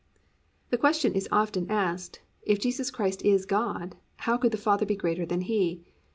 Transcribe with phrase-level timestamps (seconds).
[0.37, 4.83] "+ The question is often asked, "If Jesus Christ is God, how could the Father
[4.87, 5.83] be greater than He?"